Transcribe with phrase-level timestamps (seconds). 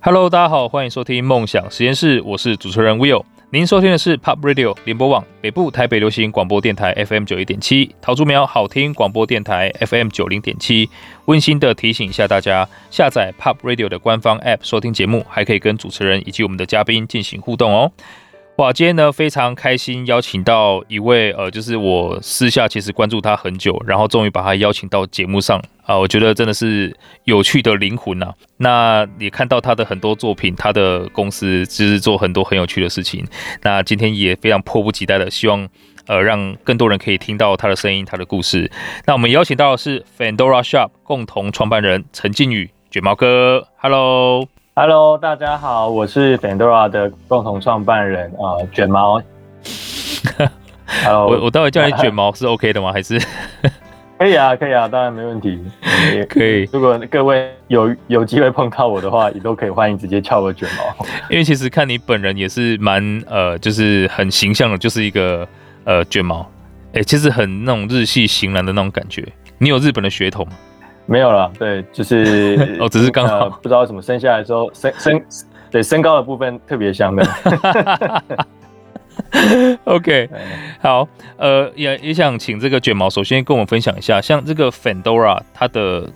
[0.00, 3.24] Hello，大家好，欢迎收听梦想实验室，我是主持人 Will。
[3.50, 10.88] 您收听的是 Pop Radio 联播网北部台北流行广播电台 FM 九一点七，桃竹苗好听广播电台 FM 九零点七。
[11.24, 17.90] 温馨的提醒一下大家，下载 Pop Radio 的官方 App 收听节目，还可以跟主持人以及我们的嘉宾进行互动哦。
[18.56, 28.34] 哇，今天呢非常开心，邀请到一位呃，就是我私下其实关注他很久，然后终于把他邀请到节目上啊、我觉得真的是有趣的灵魂呐、啊。
[28.56, 33.22] 那也看到他的很多作品，他的公司就是做很多很有趣的事情。
[33.62, 35.68] 那今天也非常迫不及待的希望
[36.06, 38.70] 呃，让更多人可以听到他的声音，他的故事。
[39.04, 44.48] 那我们邀请到的是 Fandora Shop 共同创办人陈靖宇卷毛哥，Hello。
[44.78, 49.22] Hello，大家好，我是 Fendora 的共同创办人啊，卷、呃、毛。
[51.02, 52.92] Hello， 我我待会叫你卷毛 是 OK 的吗？
[52.92, 53.18] 还是
[54.20, 55.64] 可以啊，可以啊，当然没问题。
[56.28, 61.06] 可以，如果各位有有机会碰到我的话，也都可以欢迎直接翘我卷毛。
[61.30, 65.48] 因为其实看你本人也是蛮呃，就是很形象的，就是一个
[65.84, 66.40] 呃卷毛。
[66.88, 69.26] 哎、欸，其实很那种日系型男的那种感觉。
[69.56, 70.52] 你有日本的血统吗？
[71.06, 75.24] 没有了，对，就是 哦，只是刚好、呃、不知道为什么生下来之后身身
[75.70, 77.26] 对身高的部分特别像的。
[79.84, 80.28] OK，
[80.80, 86.06] 好，呃，也也想请这个卷毛首先跟我们分享一下，像这个 Fendora 它的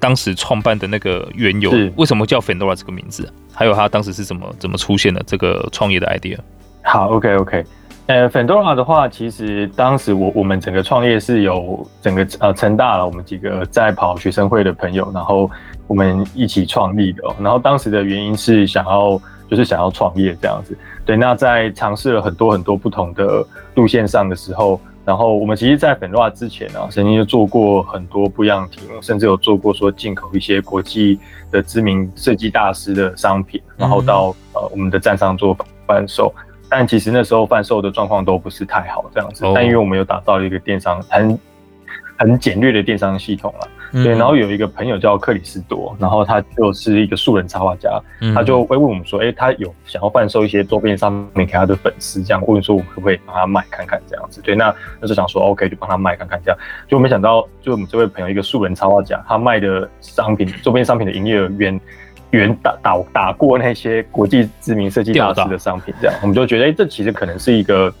[0.00, 3.30] 当时创办的那个缘由，为什么叫 Fendora 这个名字？
[3.52, 6.38] 还有它当时是怎么怎么出现的这个创业的 idea？
[6.82, 7.64] 好，OK OK。
[8.06, 15.50] 呃，Fendora 的话，其实当时我我们整个创业是有整个呃成大了，我们几个在跑学生会的朋友，然后
[15.88, 17.22] 我们一起创立的。
[17.40, 20.78] 然后当时的原因是想要就是想要创业这样子。
[21.04, 31.18] 对，那在尝试了很多很多不同的路线上的时候，然后我们其实，在 Fendora 之前呢、啊，曾经就做过很多不一样的题目，甚至有做过说进口一些国际
[31.50, 35.56] 的知名设计大师的商品，然后到呃我们的站上做
[35.88, 36.32] 贩售。
[36.68, 39.44] 但其实那时候贩售的状况都不是太好，这样子。
[39.54, 41.38] 但因为我们有打造一个电商很
[42.18, 43.68] 很简略的电商系统了，
[44.02, 44.12] 对。
[44.12, 48.00] 然后有一个朋友叫克里斯多，然后他就是一个素人插画家，
[48.34, 56.58] 他就会问我们说：“哎，他有想要贩售一些周边商品给他的粉丝，这样问说我们可不可以帮他卖看看这样子？”对，那那就想说 OK，就帮他卖看看这样。
[56.88, 61.78] 就没想到，就我们这位朋友一个素人插画家，他卖的商品周边商品的营业额远。
[62.30, 67.92] 原打打打过那些国际知名设计大师的商品，这样我们就觉得，哎、这其实可能是一个，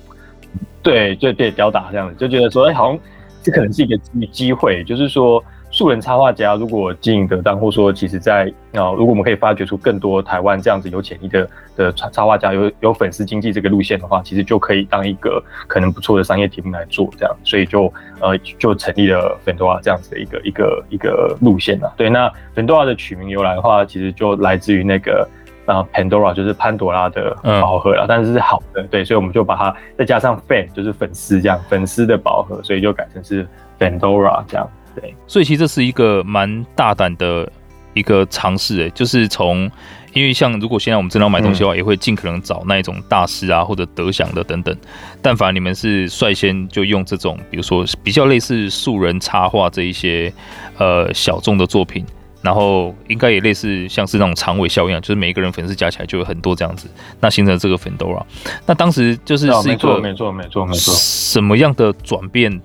[0.82, 3.00] 对，对对，吊打这样子，就觉得说，哎、好像
[3.42, 5.42] 这可能是一个机机会，就是说。
[5.76, 17.92] 素人插画家如果经营得当，或说其实在啊，如果我们可以发掘出更多台湾这样子有潜力的的插插画家，有有粉丝经济这个路线的话，其实就可以当一个可能不错的商业题目来做这样，所以就
[18.22, 21.92] 呃就成立了 Fendora 这样子的一个一个一个路线了。
[21.94, 25.28] 对，那 Fendora 的取名由来的话，其实就来自于那个
[25.66, 33.46] 啊 Pandora 就是潘多拉的宝盒了，但是是好的，对，所以我们就把它再加上 Fan 就是粉丝这样，粉丝的宝盒，所以就改成是
[33.78, 34.66] Pandora 这样。
[34.98, 37.50] 对，所以其实这是一个蛮大胆的
[37.92, 39.70] 一个尝试，诶，就是从，
[40.14, 44.76] 因为像如果现在我们真的要买东西的话，也会尽可能找那一种大师啊，或者得奖的等等。
[45.20, 50.32] 但凡你们是率先就用这种，比如说比较类似素人插画这一些
[50.78, 52.04] 呃小众的作品，
[52.42, 56.88] 然后应该也类似像是那种长尾效应，就是每一个人粉丝加起来就有很多这样子，
[57.20, 58.22] 那形成这个 Fendora。
[58.66, 62.60] 那当时就是是一个没错没错没错，什么样的转变？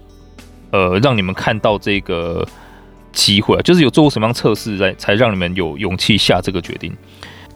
[0.71, 2.47] 呃，让你们看到这个
[3.11, 6.93] 机会，就是有做过什么样测试，才才让你们有勇气下这个决定？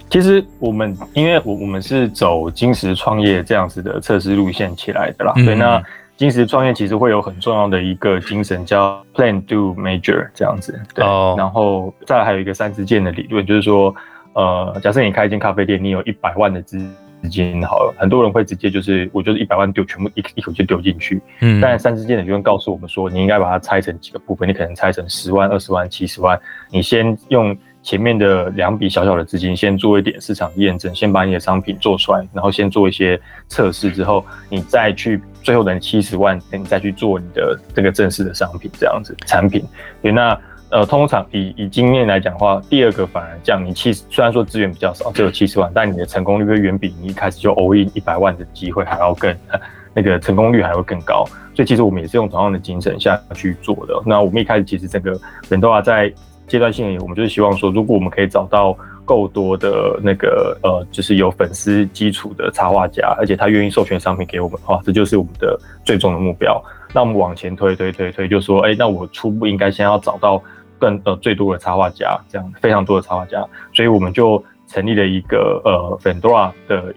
[0.10, 5.34] 其实我们，因为我我们是走金石创业这样子的测试路线起来的啦。
[5.36, 5.84] 对、嗯，那
[6.16, 10.80] 金石创业其实会有很重要的一个精神，叫 Plan, Do, Measure 这样子。
[10.94, 13.94] 对，哦、然后再来还有一个三支箭的理论，就是说，
[14.34, 16.78] 呃，假设你开一间咖啡店，你有一百万的资。
[17.26, 21.20] 资金好了，很多人会直接就是，我就是一百万丢，全部一一口就丢进去。
[21.42, 26.40] 嗯，但三支箭的理论告诉我们说，你应该把它拆成几个部分，你可能拆成十万、二十万、七十万。
[26.70, 39.64] 你先用前面的两笔小小的资金，先做一点市场验证，先把你的商品做出来，然后先做一些测试之后，你再去最后的七十万，你再去做你的这个正式的商品这样子产品。
[40.02, 40.40] 对，那。
[40.72, 49.34] 呃，通常以以经验来讲的话，第二个反而这样，你七十虽然说资源比较少，只有七十万，但你的成功率会远比你一开始就 all in 一百万的机会还要更，
[49.94, 51.24] 那个成功率还会更高。
[51.54, 53.94] 所以其实我们也是用同样的精神下去做的。
[54.06, 55.18] 那我们一开始其实整个
[55.48, 56.12] Fendora 在
[56.48, 58.76] 阶段性里，我们就是希望说，如果我们可以找到
[59.06, 66.62] 够多的那个呃，就是有粉丝基础的插画家，而且他愿意授权商品给我们的话，这就是我们的最终的目标。
[66.92, 70.44] 那我们往前推推推推，就说，哎、那我初步应该先要找到。
[70.86, 73.44] 更呃最多的插画家，这样非常多的插画家，
[73.74, 76.94] 所以我们就成立了一个呃 Fendora 的，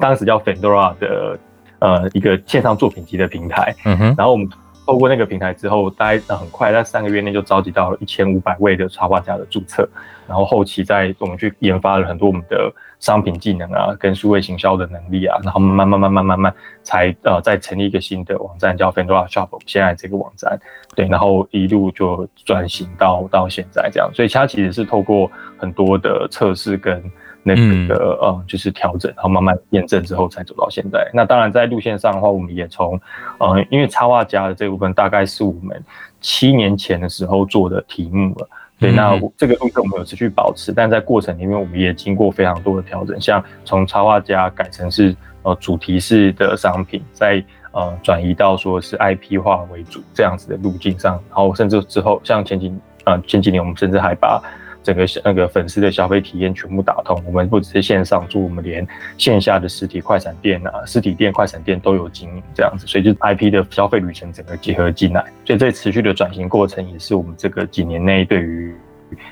[0.00, 1.38] 当时叫 Fendora 的
[1.78, 3.74] 呃一个线上作品集的平台。
[3.84, 4.48] 嗯哼，然后我们。
[4.86, 9.88] 透过那个平台之后，大概很快在三个月内就召集到了一千五百位的插画家的注册，
[10.26, 16.54] 然后后期在我们去研发了很多我们的商品技能啊，跟数位行销的能力啊，然后慢慢慢慢慢慢
[16.84, 20.56] 才呃再成立一个新的网站叫 Fandora Shop，现在这个网站，
[20.94, 27.02] 对，然后一路就转型到到现在这样，所以它其实是透过很多的测试跟。
[27.42, 27.54] 那
[27.88, 31.10] 个呃，就是调整，然后慢慢验证之后才走到现在。
[31.14, 33.00] 那当然，在路线上的话，我们也从
[33.38, 35.82] 呃，因为插画家的这部分大概是我们
[36.20, 38.48] 七年前的时候做的题目了。
[38.80, 52.72] 对，那这个路线我们有持续保持，但在过程里面，我们也经过非常多的调整，像从插画家改成是呃主题式的商品，再呃转移到说是 IP 化为主这样子的路径上，然后甚至之后像前几
[53.04, 54.42] 呃前几年，我们甚至还把。
[54.82, 58.86] 整个那个粉丝的消费体验全部打通，我们不只是线上做，我们连
[59.18, 68.74] 线下的实体快闪店啊、实体店、快闪店都有经营这样子，所以就 IP 的消费旅程整个结合进来，所以这持续的转型过程也是我们这个几年内对于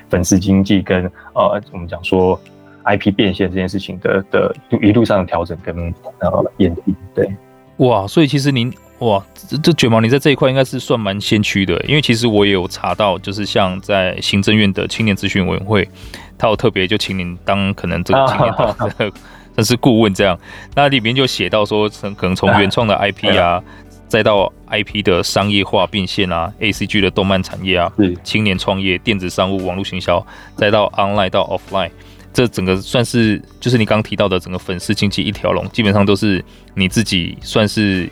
[0.09, 1.05] 粉丝经济跟
[1.35, 2.39] 呃我们讲说
[2.85, 7.31] IP 变现这件事情的的一路上的调整跟呃演进，对，
[7.79, 8.73] 哇，所以其实您。
[9.00, 15.89] 哇，这这卷毛，你在这一块应该是算蛮先驱的，因为其实我也有查到，就是像在行政院的青年咨询委员会，
[16.37, 19.12] 他有特别就请您当可能这个青年的
[19.55, 20.37] 算是顾问这样，
[20.75, 23.62] 那里面就写到说，从可能从原创的 IP 啊，
[24.09, 27.93] 再到 IP 的商业化变现啊，ACG 的动漫产业啊，
[28.25, 31.91] 青年创业、电子商务、网络行销，再到 online 到 offline，
[32.33, 36.44] 这整个算是就是你刚刚提到的整个粉丝经济一条龙，基本上都是
[36.75, 38.11] 你自己算是。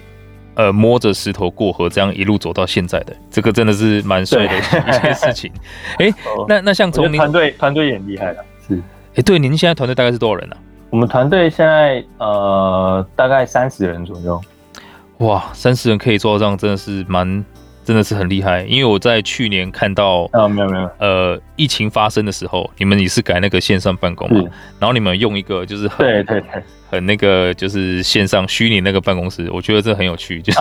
[0.56, 4.60] 呃，摸着石头过河，这样一路走到现在的，这个真的是蛮帅的一
[5.00, 5.52] 件 事情。
[5.98, 6.14] 哎、欸，
[6.48, 8.74] 那那像从您团队团队也很厉害了，是。
[8.76, 8.80] 哎、
[9.16, 10.58] 欸，对，您现在团队大概是多少人呢、啊？
[10.90, 14.40] 我们团队现在呃大概三十人左右。
[15.18, 17.44] 哇，三十人可以做到这样，真的是蛮。
[17.86, 24.50] 真的是很厉害，因为我在去年看到，啊，没有没有，呃，疫情发生的时候，你们也是改那个线上办公嘛，
[24.80, 30.58] 然后你们用一个就是很对对对，很那个就是线上虚拟那个办公室，我觉得这很有趣， 就是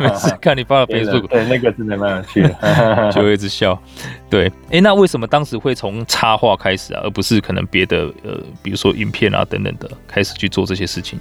[0.00, 3.80] 每次 看你发的 Facebook，对那个真的蛮有趣的， 就会一直笑。
[4.28, 11.18] 对，哎、欸，那为什么当时会从插画开始啊，而不是可能别的呃，比如说影片啊等等的开始去做这些事情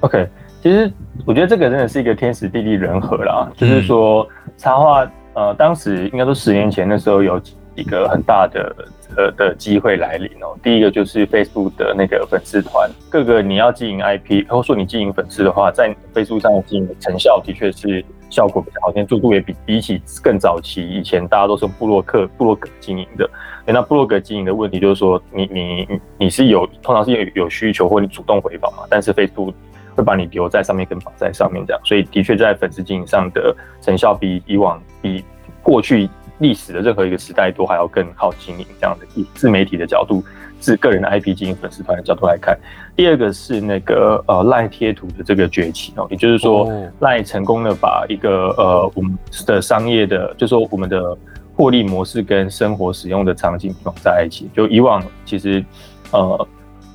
[0.00, 0.28] ？OK。
[0.62, 0.88] 其实
[1.24, 4.24] 我觉得这个真的是一个天时地利人和啦，就是说
[4.56, 5.04] 插画，
[5.34, 7.42] 呃，当时应该说十年前的时候有
[7.74, 8.74] 一个很大的
[9.16, 10.56] 呃的机会来临哦。
[10.62, 23.28] 第一个就是 Facebook 的那个粉丝团，各个你要经营 IP，或者说你经营粉丝的话，在 Facebook 上经营的成效的确是效果比较好，速度也比比起更早期以前大家都是用部落客、部落格经营的。
[23.64, 29.54] 那布洛格经营的问题就是说你，你你你是有通常是有有需求或你主动回访嘛，但是 Facebook
[29.94, 35.24] 会把你留在上面，跟绑在上面这样，所以的确在粉丝经营上的成效比以往、比
[35.62, 36.08] 过去
[36.42, 38.66] 历史的任何一个时代都还要更好经营。
[38.78, 40.22] 这样的以自媒体的角度、
[40.60, 42.58] 自个人的 IP 经营粉丝团的角度来看，
[42.94, 49.16] 第二个是那个呃赖贴图的这个崛起哦，也就是说赖成功的把一个呃我们
[49.46, 51.16] 的商业的，就是说我们的
[51.56, 54.50] 获利模式跟生活使用的场景绑在一起。
[54.52, 55.64] 就以往其实
[56.10, 56.46] 呃。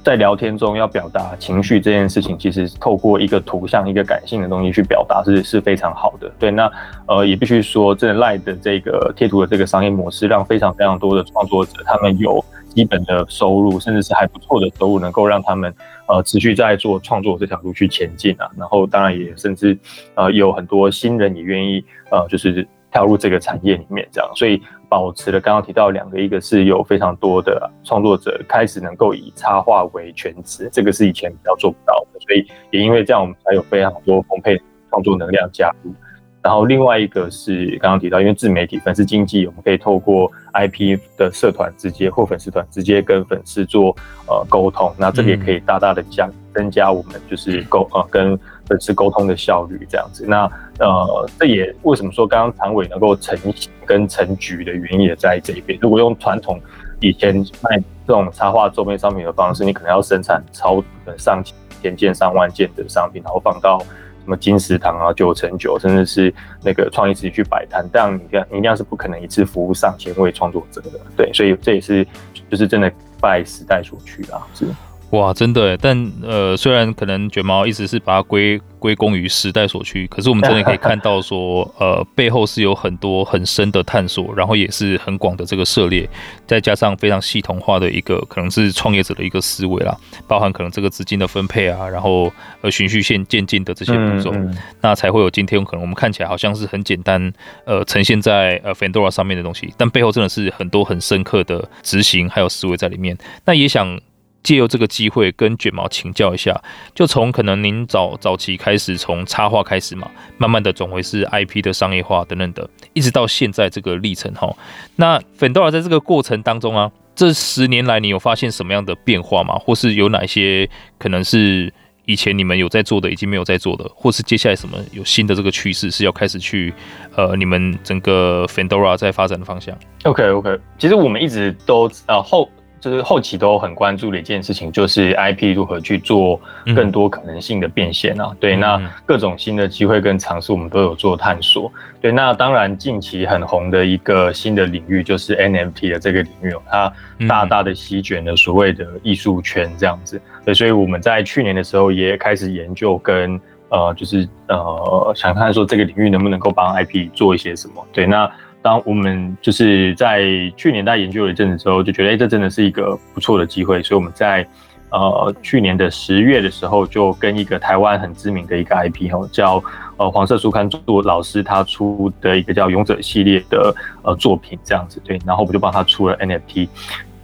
[0.07, 6.31] 在聊天中要表达情绪这件事情，其实透过一个图像、一个感性的东西去表达是是非常好的。
[6.39, 6.71] 对，那
[7.09, 15.73] 呃也必须说，这 LINE 的这个贴图的这个商业模式，让非常非常多的创作者他们有基本的收入，甚至是还不错的收入，能够让他们
[16.07, 18.49] 呃持续在做创作这条路去前进啊。
[18.57, 19.77] 然后当然也甚至
[20.15, 22.65] 呃有很多新人也愿意呃就是。
[22.89, 24.59] 跳入这个产业里面，这样，所以
[24.89, 35.94] 保持了刚刚提到两个，一个是有非常多的创作者开始能够以插画为全职，这个是以前比较做不到的，所以也因为这样，我们才有非常多丰沛创作能量加入。
[36.41, 43.94] 然后另外一个是刚刚提到，因为自媒体粉丝经济，我们可以透过 IP 的社团直接或粉丝团直接跟粉丝做
[44.27, 50.25] 呃沟通，那这个也可以大大的加增加我们就是沟呃跟粉丝沟通的效率这样子。
[50.25, 55.77] 那呃这也为什么说刚刚常委能够成型跟成局的原因也在这一边。
[55.82, 56.62] 如果用传统
[57.01, 57.77] 以前卖
[58.08, 60.82] 这种插画周边商品的方式，你可能要生产超
[61.17, 61.44] 上
[61.82, 63.82] 千件上万件的商品，然后放到。
[64.27, 72.05] 什么金石堂啊，九成九，甚至是那个创意自己去摆摊，这样你看，你一样是不可能一次服务上千位创作者的，对，所以这也是
[72.50, 72.91] 就是真的
[73.22, 74.67] 拜时代所趋啊，是。
[75.11, 86.07] 哇，真的，但呃，虽然可能卷毛一直是把它归归功于时代所趋，可是我们真的可以看到说，呃，背后是有很多很深的探索，然后也是很广的这个涉猎，
[86.45, 89.95] 再加上非常系统化的一个可能是创业者的一个思维啦，
[90.27, 94.33] 包含可能这个资金的分配啊，然后呃循序渐渐进的这些步骤，
[94.81, 97.31] 那才会有今天可能我们看起来好像是很简单，
[97.63, 103.17] 呃，呈现在呃 Fendora 上面的东西，但背后真的是很多很深刻的执行还有思维在里面。
[103.45, 103.97] 那也想。
[104.44, 106.58] 借由这个机会跟卷毛请教一下，
[106.96, 114.56] 就从可能您早早期开始，从插画开始嘛，慢慢的转为是 IP 的商业化等等的，一直到现在这个历程哈。
[114.96, 119.58] 那 Fendora 在这个过程当中啊，这十年来你有发现什么样的变化吗？
[119.58, 121.74] 或是有哪些可能是
[122.06, 126.74] 以前你们有在做的，已经没有在做的，或是接下来什么有新的这个趋势是要开始去
[127.17, 132.50] 呃，你们整个 Fendora 在发展的方向？OK OK，其实我们一直都呃后。
[132.79, 136.39] 就是后期都很关注的一件事情，就是 IP 如何去做
[136.75, 138.27] 更多可能性的变现啊。
[138.29, 141.72] 嗯、对，那各种新的机会跟尝试，我们都有做探索。
[142.00, 146.93] 对，那当然近期很红的一个新的领域就是 NFT 的这个领域哦，它
[147.27, 150.22] 大大的席卷了所谓的艺术圈这样子。
[150.46, 157.86] 对，所以我们在去年的时候也开始研究跟呃，就是呃，想看说这个领域能不能够帮 IP 做一些什么。
[157.91, 158.29] 对，那。
[158.67, 160.25] 当我们就是在
[160.57, 164.45] 去年在研究了一阵子之后，就觉得哎、这真的是一个不错的机会，所以我们在
[164.89, 169.63] 呃去年的十月的时候，就跟一个台湾很知名的一个 IP 哈，叫
[169.95, 176.67] 呃黄色书刊做老师他出的一个叫勇者系列的呃作品这样子，对，然后我们就帮他出了 NFT。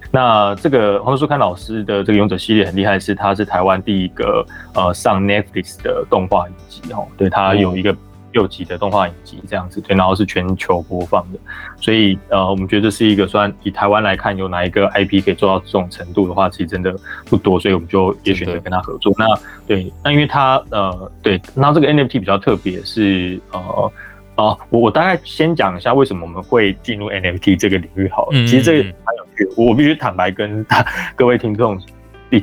[0.09, 4.45] 那这个黄色书刊老师的这个勇者系列很厉害，是他是台湾第一个
[4.75, 7.93] 呃上 Netflix 的动画影集哦，对，他有一个。
[8.33, 11.39] 六集的动画影集这样子，对，然后是全球播放的，
[11.79, 16.93] 所以呃，我们觉得这是一个算以台湾来看，有哪一个 IP 可以做到这种程度的话，其实真的
[17.25, 19.13] 不多，所以我们就也选择跟他合作。
[19.17, 19.25] 那
[19.65, 23.91] 对，那因为他呃，对，那这个 NFT 比较特别，是呃，哦、
[24.35, 28.31] 呃，我我大概先讲一下为什么我们会进入 NFT 这个领域好了。
[28.33, 30.65] 嗯嗯嗯，其实这个蛮有趣，我必须坦白跟
[31.15, 31.79] 各位听众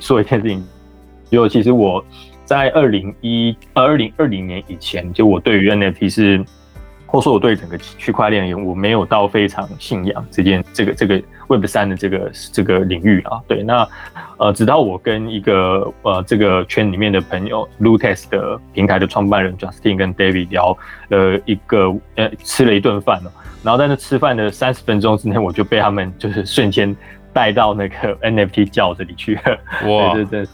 [0.00, 0.64] 说一件事情，
[1.30, 2.04] 因为其实我。
[2.50, 6.44] 在二零一二零二零年以前，就我对于 NFT 是，
[7.06, 13.40] 或者说我对整个区块链我没有到非常信仰这件这个这个 Web 三的这个这个领域啊。
[13.46, 13.88] 对，那
[14.36, 20.76] 呃，直到我跟一个呃这个圈里面的朋友，Lootes 的平台的创办人 Justin 跟 David 聊
[21.10, 23.30] 呃一个呃吃了一顿饭了，
[23.62, 26.96] 然后在那吃饭的三十分钟之内，我就被他们就是瞬间
[27.32, 29.58] 带到那个 NFT 教这里去了。
[29.86, 30.48] 哇，对对对。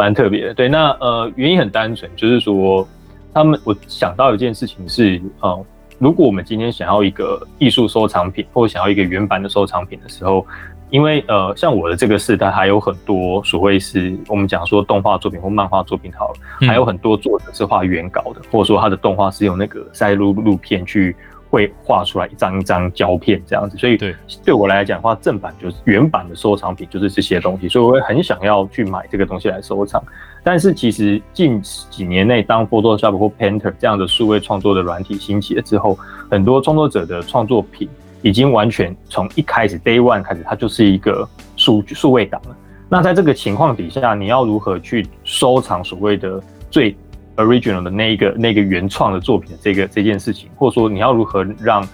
[0.00, 2.88] 蛮特别的，对，那呃原因很单纯，就是说
[3.34, 5.66] 他们我想到一件事情是，呃，
[5.98, 10.46] 如果我们今天想要一个艺术收藏品，或者想要一个原版的收藏品的时候，
[10.88, 16.34] 因为呃像我的这个时代还有很多所谓是我们讲说动画作品或漫画作品好了，
[16.66, 21.14] 还有很多作者是画原稿的，或者说他的动画是用那个赛璐珞片去。
[21.50, 24.14] 会画出来一张一张胶片这样子，所以对
[24.44, 30.02] 对我来讲的话，正版就是原版的收藏品就是这些东西，所以我会很想要去买这个东西来收藏。
[30.42, 35.98] 但是其实近几年内，当 Photoshop 或 Painter 这样的数位创作的软体兴起了之后，
[36.30, 37.86] 很多创作者的创作品
[38.22, 42.56] 已经完全从一开始 Day One 开始，它就是一个数数位档了。
[42.88, 46.96] 那在这个情况底下，你要如何去收藏所谓的最
[47.44, 51.86] original 的那一个那个原创的作品的这个这件事情，或者说你要如何让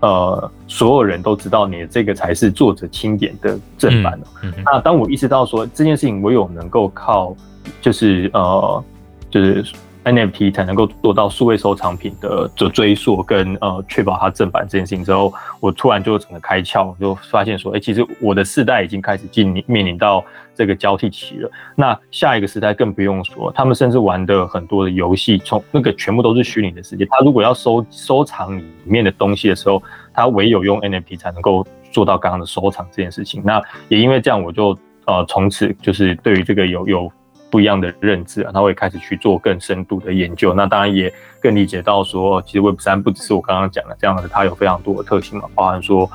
[0.00, 4.26] 呃所有人都知道你的这个才是作者钦点的正版呢？
[4.42, 7.34] 嗯嗯、那当我意识到说这件事情唯有能够靠
[7.80, 8.84] 就是呃
[9.30, 9.64] 就是。
[10.04, 15.30] NFT 才能够做到数位收藏品的的追溯跟呃确保它正版这件事情之后，
[15.60, 20.24] 我突然就整个开窍，就发现说，哎、欸，其实我的世代已经开始进面临到
[20.58, 21.50] 这个交替期了。
[21.76, 27.06] 那下一个时代更不用说，他们甚至玩的很多的游戏，从那个全部都是虚拟的世界。
[27.06, 29.80] 他如果要收收藏里面的东西的时候，
[30.12, 33.40] 他唯有用 NFT 才能够做到刚刚的收藏这件事情。
[33.44, 37.12] 那也因为这样，我就呃从此就是对于这个有有。
[37.50, 40.52] 不一样的认知啊，他会开始去做更深度的研究。
[40.52, 41.10] 那当然也
[41.40, 46.06] 更理解到说，其实 Web 三不只是我刚刚讲的这样子，它有非常多的特性嘛，包含说，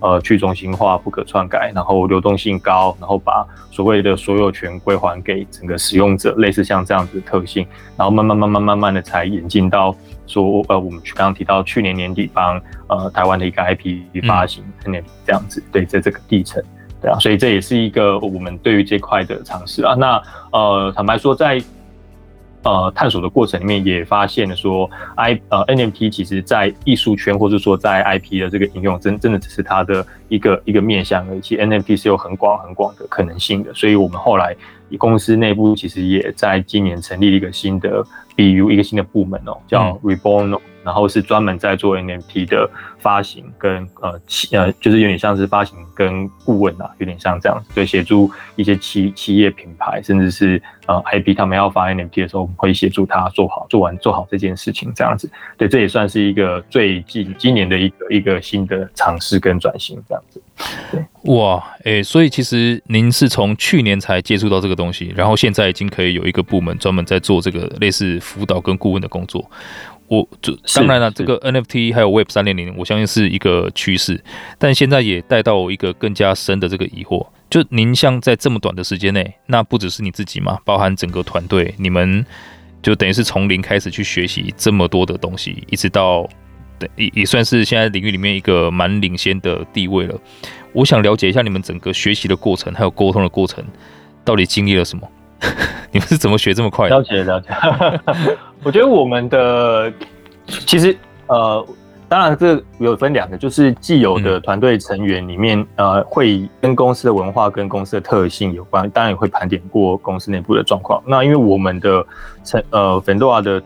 [0.00, 7.66] 呃，去中心化、不可篡改，然后流动性高，然后把所谓的所有权归还给整个使用者，类似像这样子的特性，
[7.96, 9.94] 然后慢慢、慢慢、慢慢的才引进到
[10.26, 16.62] 说，呃，我们刚刚提到去年年底帮呃台湾的一个 IP 发行，嗯，这样子，对，在这个地层。
[17.02, 19.94] 对啊，所以这也是一个我们对于这块的尝试啊。
[19.94, 20.20] 那
[20.52, 21.58] 呃，坦白说，在
[22.62, 31.40] 呃探索的过程里面，也发现了说，I 呃 NFT 其实在艺术圈或者说在 IP 的这个应用，真真的只是它的一个一个面向而已。
[31.40, 34.54] 其实 NFT 是有很广很广的可能性的，所以我们后来
[34.98, 38.04] 公司内部其实也在今年成立了一个新的
[38.40, 40.56] BU，一个新的部门哦，叫 Reborn。
[40.56, 42.68] 嗯然后是专门在做 NFT 的
[42.98, 60.42] 发行跟呃企呃，就是有点像是发行跟顾问啊，有点像这样子，对，协助一些企企业品牌，甚至是呃 IP 他们要发 NFT 的时候，我们会协助他做好做完做好这件事情，这样子，对，这也算是一个最近今年的一个一个新的尝试跟转型，这样子。
[60.90, 61.04] 对，
[61.34, 69.50] 哇，诶，所以其实您是从去年才接触到这个东西，然后现在已经可以有一个部门专门在做这个类似辅导跟顾问的工作。
[70.06, 74.22] 我就当然了，这个 NFT 还有 Web 三点零，我相信是一个趋势，
[74.58, 82.26] 但现在也带到我一个更加深的这个疑惑，就您像在这么短的时间内，那不只是你自己嘛，包含整个团队，你们
[82.82, 86.28] 就等于是从零开始去学习这么多的东西，一直到
[86.96, 90.18] 也也算是现在领域里面一个蛮领先的地位了。
[90.72, 93.64] 我想了解一下你们整个学习的过程，还有沟通的过程，
[94.24, 95.08] 到底经历了什么？
[95.92, 96.96] 你们是怎么学这么快的？
[96.96, 97.48] 了解了解，
[98.62, 99.92] 我觉得我们的
[100.46, 101.66] 其实呃，
[102.08, 111.02] 当然这有分两个，就是既有的团队成员里面，呃，会跟公司的文化跟公司的特性有关，当然也会盘点过公司内部的状况。
[111.06, 112.04] 那因为我们的
[112.44, 113.62] 成呃，Fendora 的，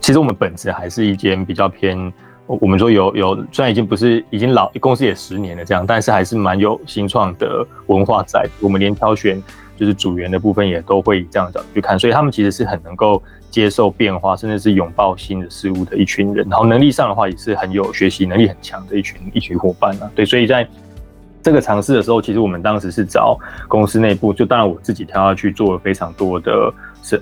[0.00, 2.12] 其实我们本质还是一间比较偏，
[2.46, 8.46] 我们说有有，虽然已经不是已经老公司也十年了这样，但是还是蛮有新创的文化在。
[8.60, 9.42] 我们连挑选。
[9.82, 13.20] 就是组员的部分也都会以这样的角度去看，所以他们其实是很能够
[13.50, 16.46] 接受变化，甚至是拥抱新的事物的一群人。
[16.48, 20.08] 然后能力上的话，也是很有学习能力很强的一群一群伙伴啊。
[20.14, 20.64] 对，所以在
[21.42, 23.36] 这个尝试的时候，其实我们当时是找
[23.66, 26.72] 公司内部，就当然我自己跳下去做了非常多的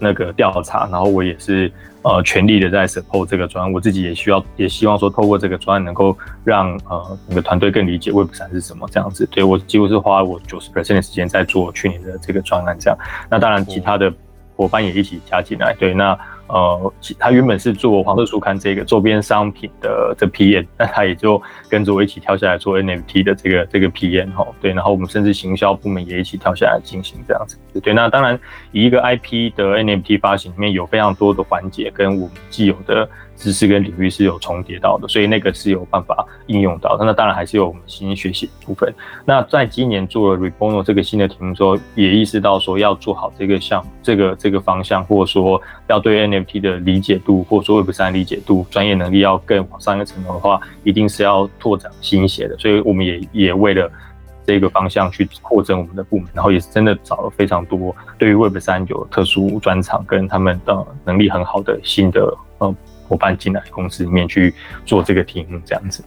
[0.01, 1.73] 那个调查，然后我也是。
[2.03, 9.29] 呃，全力的在 support 这个专案，我自己也需要，也希望说透过这个专案能够让呃整个团队更理解 Web 三是什么这样子。
[9.31, 12.99] 对，我几乎是花我九十 percent 的时间在做去年的这个专案这样。
[13.29, 14.11] 那当然，其他的
[14.57, 15.77] 伙伴也一起加进来。
[15.79, 16.19] 对，那。
[16.52, 28.39] 呃，他原本是做黄色书刊这个周边商品的这 PM， 那他也就跟着我一起跳下来做 NFT 的这个这个 PM 哈，对，然后我们甚至行销部门也一起跳下来进行这样子，对，那当然
[28.73, 33.08] 以一个 IP 的 NFT 发行里面有非常多的环节跟我们既有的。
[33.41, 37.07] 知识跟领域是有重叠到的，所以那个是有办法应用到的。
[37.07, 38.93] 那当然还是有我们新学习部分。
[39.25, 52.59] 那在今年做了 Rebono 这个新的题目之后，也意识到说要做好这个项目、这个这个方向，或者说要对 NFT 的理解度，或者说 Web 三理解度、专业能力要更往上一个层楼的话，一定是要拓展新血的。
[52.59, 53.91] 所以我们也也为了
[54.47, 62.75] 这个方向去扩增我们的部门，然后也是真的找了非常多对于 Web 三有特殊专长跟他们的能力很好的新的呃。
[63.11, 64.55] 伙伴进来公司里面去
[64.87, 66.05] 做这个题目，这样子，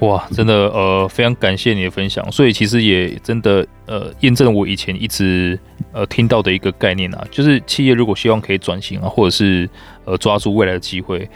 [0.00, 2.30] 哇，真的呃，非常感谢你的分享。
[2.32, 5.56] 所以其实也真的呃，验证了我以前一直
[5.92, 9.70] 呃听到的一个概念啊，就是企业如果希望可以转型啊，或者是
[10.04, 11.28] 呃抓住未来的机会，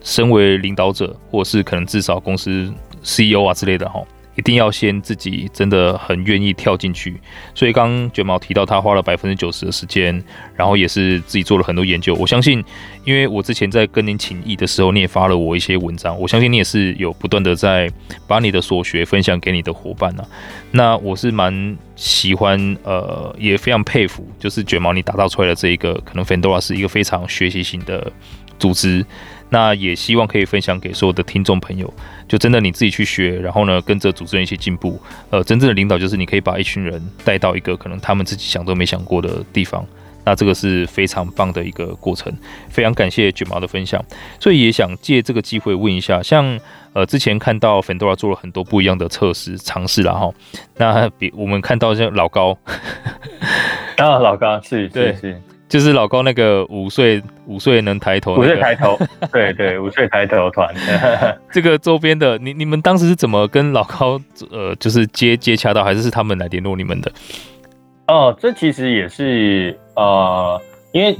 [0.00, 4.00] 身为领导者，或者是可能至少公司 CEO 啊之类的哈。
[4.36, 7.16] 一定要先自己真的很愿意跳进去，
[7.54, 10.22] 所以刚卷毛提到他花了百分之九十的时间，
[10.54, 12.14] 然后也是自己做了很多研究。
[12.14, 12.62] 我相信，
[13.04, 17.90] 因为我之前在跟您请益的时候，你也发了我一些文章，我相信你也是有不断的在
[18.26, 20.24] 把你的所学分享给你的伙伴呢、
[20.70, 28.12] 那我是蛮喜欢，呃，也非常佩服，就是卷毛你打造出来的这一个，可能 Fendora 是一个非常学习型的
[28.58, 29.04] 组织。
[29.48, 31.92] 那也希望可以分享给所有的听众朋友，
[32.28, 35.00] 就真的你自己去学，然后呢，跟着组织人一起进步。
[35.30, 39.84] 呃，真正的领导就是你可以把一群人带到一个可能他们自己想都没想过的地方。
[40.24, 42.32] 那这个是非常棒的一个过程。
[42.68, 44.04] 非常感谢卷毛的分享，
[44.40, 46.58] 所以也想借这个机会问一下，像
[46.92, 50.32] 呃之前看到 Fendora 做了很多不一样的测试尝试了哈。
[50.78, 52.58] 那比我们看到像老高，
[53.98, 55.20] 啊老高是对是。
[55.20, 58.98] 是就是老高那个五岁五岁能抬头，五岁抬头，
[59.32, 60.74] 对对，五岁抬头团。
[61.52, 67.10] 这个周边的，你你们当时是怎么跟老高呃，就是接接洽到，还是是他们来联络你们的？
[68.06, 70.60] 哦，这其实也是呃，
[70.92, 71.16] 因为。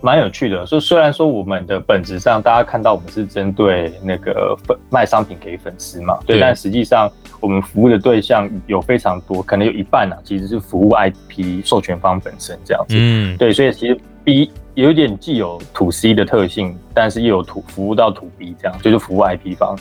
[0.00, 19.76] 蛮有趣的，所以虽然说我们的本质上，大家看到我们是针对那个粉卖商品给粉丝嘛，对，但实际上我们服务的对象有非常多，可能有一半啊，其实是服务 IP 授权方本身这样子，嗯，对，所以其实 B 有一点既有 To C 的特性，但是又有 To 服务到 To B 这样，就是服务 IP 方。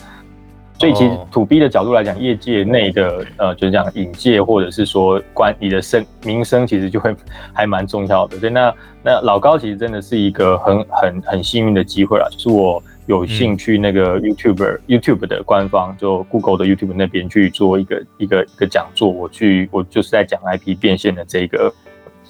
[0.80, 7.16] 所以其实 to B 的角度来讲，业界内的呃，就是讲引介或者是说关你的声名声，其实就会
[7.52, 8.38] 还蛮重要的。
[8.38, 21.74] 所以那那老高其实真的是一个很很很幸运的机会啊，就是我有幸去那个 YouTuber、嗯、YouTube 的官方，就 Google 的 YouTube 那边去做一个一个一个讲座，我去我就是在讲 IP 变现的这个。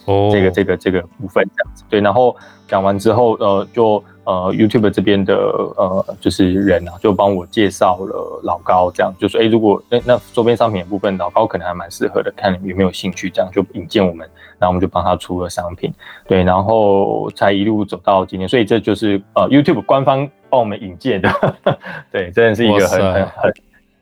[0.08, 2.36] 哦，这个这个这个部分这样子，对，然后
[2.68, 15.94] 讲完之后，呃，就呃 YouTube 这边的呃就是人啊，就帮我介绍了老高，这样就说，哎，如果那那周边商品的部分，老高可能还蛮适合的，看有没有兴趣，这样就引荐我们，然后我们就帮他出了商品，
[16.26, 21.30] 对，然后才一路走到今天，所以这就是呃 YouTube 官方帮我们引荐的，
[22.12, 23.54] 对，真的是一个很很很。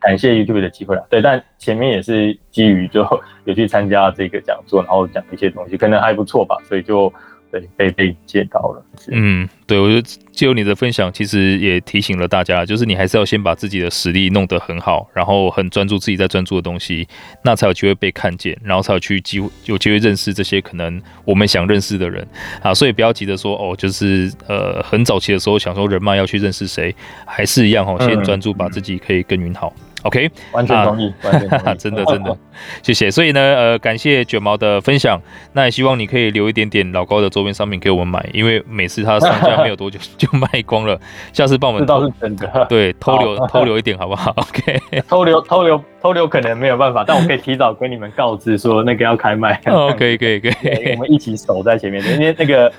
[0.05, 3.03] 感谢 YouTube 的机会啊，对，但前面也是基于就
[3.45, 7.11] 有去参加这个讲座，然后讲一些东西，可能还不错吧，所以就
[7.51, 8.85] 对被被接到了。
[9.11, 17.07] 嗯，对，我觉得借由你的分享，其实也提醒了大家，就是你还是要先把自己的实力弄得很好，然后很专注自己在专注的东西，
[17.43, 22.27] 那才有机会被看见，然后才有去机会有机会认识这些可能我们想认识的人
[22.61, 22.73] 啊。
[22.73, 26.93] 所以不要急着说哦，就是呃很早期的时候想说人脉要去认识谁，
[27.25, 29.73] 还是一样哦，先专注把自己可以耕耘好。
[30.05, 32.37] OK，完全同意，啊、完全同意， 真的真的，
[32.83, 33.09] 谢谢。
[33.09, 35.19] 所以呢，呃，感谢卷毛的分享，
[35.53, 40.99] 那也希望你可以留一点点老高的周边商品给我们买，因为每次他上架没有多久就卖光了，
[41.33, 49.59] 下次帮我们，这倒是真的， 对，偷留偷留一点好不好？OK，偷留偷留偷留可能没有办法，但我可以提早跟你们告知说那个要开卖。
[49.97, 52.71] 可以可以可以，我们一起守在前面，因为那个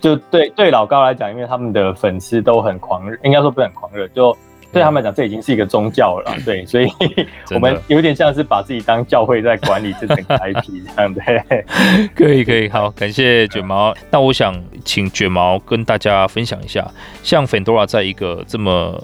[0.00, 4.36] 就对对老高来讲，因为他们的粉丝都很狂热，应该说不是很狂热，就。
[4.72, 6.88] 对他们来讲，这已经是一个宗教了， 对，所以
[7.54, 11.22] 我们有点像是把自己当教会在管理这整个 IP 这样的。
[12.14, 13.94] 可以，可以，好，感谢卷毛。
[14.10, 14.54] 那我想
[14.84, 16.88] 请卷毛跟大家分享一下，
[17.22, 19.02] 像 Fendora 在一个这么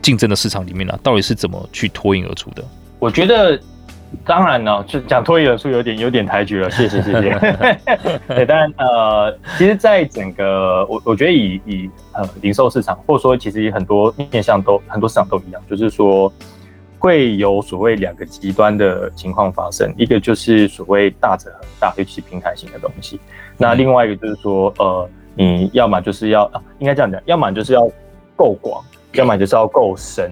[0.00, 2.64] 竞争的市场里面呢、啊，到底是怎么去脱颖而出的？
[2.98, 3.60] 我觉得。
[4.24, 7.78] 当然呢，就讲脱颖而出有点有点抬举了，谢 谢谢谢。
[8.28, 16.32] 对，但呃，其实，在整个我我觉得以以呃零售市场，或者说其实很多面向都很多市场都一样，就是说
[16.98, 23.20] 会有所谓两个极端的情况发生，一个就是所谓大者恒大，尤其是平台型的东西，
[23.56, 27.88] 那另外一个就是说呃，你要么就是要啊，应该这样讲，要么就是要
[28.36, 28.82] 够广。
[29.12, 30.30] 要么就是要够深，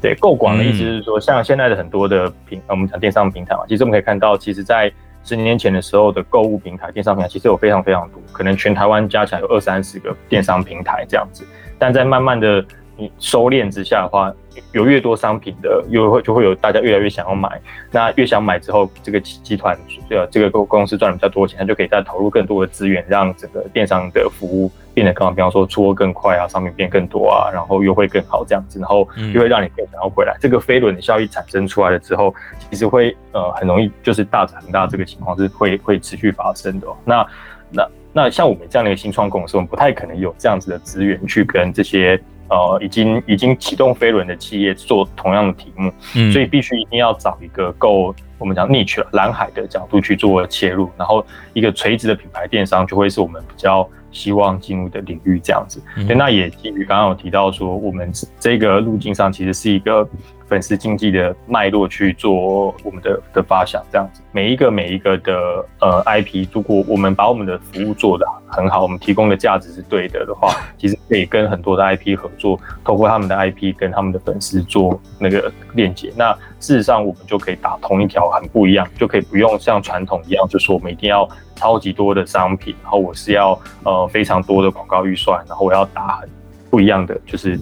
[0.00, 11.46] 对，够广的意思是说，像现在的很多的平，我们讲电商平台嘛，其实我们可以看到，其实，在十年前的时候的购物平台、电商平台，其实有非常非常多，可能全台湾加起来有二三十个电商平台这样子，
[11.78, 12.64] 但在慢慢的
[12.96, 14.32] 你收敛之下的话，
[14.72, 19.76] 有越多商品的，又会就会有大家越来越想要买，那越想买之后，这个集团
[20.10, 24.70] 呃这个公公司赚了比较多钱，他就可以再投入更多的资源，让整个电商的服务。
[24.94, 30.34] 变得更好，比方说出货更快啊，商品变更多啊，然后优惠更好这样子，然后又会让你更想要回来。
[30.34, 32.32] 嗯、这个飞轮的效益产生出来了之后，
[32.70, 36.96] 其实会呃很容易就是大很大这个情况是会会持续发生的、喔。
[37.04, 37.26] 那
[37.70, 42.16] 那那像我们这样的一个新创公司，我们不太可能有这样子的资源去跟这些
[42.48, 53.88] 呃已经已经启动飞轮的企业做同样的题目，嗯、所以必须一定要找一个够我们讲 niche 了蓝海的角度去做切入，然后一个垂直的品牌电商就会是我们比较。
[54.14, 60.08] 希望进入的领域这样子，对，那也基于刚刚有提到说，我们这个路径上其实是一个
[60.48, 64.22] 粉丝经济的脉络去做我们的的发想这样子。
[64.32, 76.12] 每一个每一个的呃 IP，如果我们把我们的服务做得很好，我们提供的价值是对的的话， 其实可以跟很多的 IP 合作，透过他们的 IP 跟他们的粉丝做那个链接。
[76.16, 81.28] 那事实上，我们就可以打同一条很不一样，就可以不用像传统一样，就说我们一定要。
[81.56, 86.28] 超级多的商品，然后我是要呃非常多的广告预算，然后我要打很
[86.68, 87.56] 不一样的，就是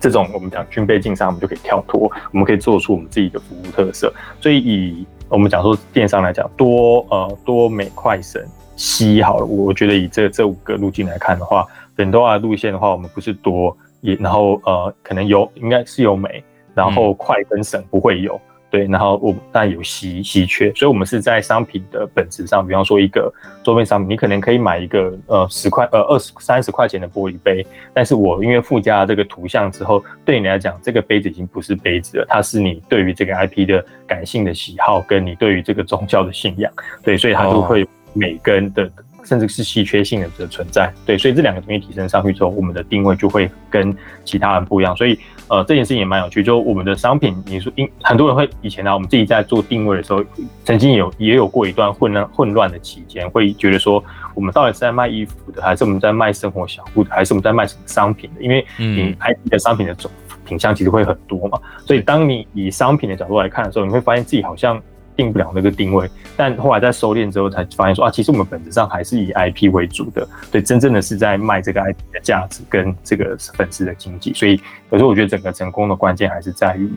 [0.00, 4.12] 这种我们讲军备竞赛，我们就可以跳脱，我们可以做出我们自己的服务特色。
[4.40, 8.42] 所以以我们讲说电商来讲，多呃多美快省
[8.76, 16.42] 西好了，我觉得以这这五个路径来看的话，很多啊路线的话，我们不是多也，然后呃可能有应该是有美，
[16.74, 18.40] 然后快跟省不会有。
[18.70, 23.32] 对，然后我们当然有稀稀缺，所以我们是在商品的本质上，比方说一个
[23.64, 38.90] 桌面商品，你可能可以买一个呃十块呃二十三十块钱的玻璃杯，但是我因为附加了这个图像之后，对你来讲，这个杯子已经不是杯子了，它是你对于这个 IP 的感性的喜好，跟你对于这个宗教的信仰，对，所以它就会每根的。
[39.24, 44.96] 甚至是稀缺性的的存在，对，所以这两个东西提升上去之后，我们的定位就会跟其他人不一样。
[44.96, 46.42] 所以，呃，这件事情也蛮有趣。
[46.42, 50.22] 就我们的商品，你说，因很多人会以前呢、啊，我们自己在做定位的时候，
[50.64, 54.02] 曾经有也有过一段混乱混乱的期间，会觉得说，
[54.34, 58.42] 我们到底是在卖衣服的，还是我们在卖生活小物的，还是我们在卖什么商品的？
[58.42, 60.10] 因为你 IP 的商品的种
[60.44, 64.80] 品相其实会很多嘛，所以当你以商品的角度来看的时候，你会发现自己好像
[65.18, 66.08] 定不了那个定位。
[66.36, 74.32] 但后来在收敛之后，才发现说啊，其实我们本质上还是以 IP 为主的，对，真正的是在卖这个 IP 的价值跟这个粉丝的经济。
[74.32, 74.58] 所以
[74.90, 76.88] 有时候我觉得整个成功的关键还是在于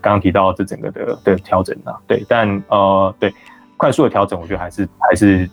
[0.00, 3.34] 刚刚提到这整个的的调整啊，对，但呃，对，
[3.78, 5.48] 快速的调整，我觉得还是还是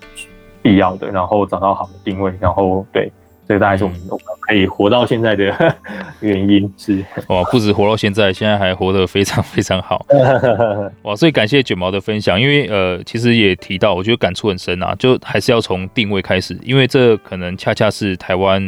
[0.62, 3.12] 必要的，然后找到好的定位，然后对。
[3.48, 3.98] 这个大概是我们
[4.42, 5.76] 可以活到现在的
[6.20, 10.06] 原因是哇，不止活到现在，现在还活得非常非常好
[11.04, 11.16] 哇！
[11.16, 18.62] 所以感谢卷毛的分享，因为呃，其实也提到，我觉得感触很深啊，就还是要从定位开始，因为这可能恰恰是台湾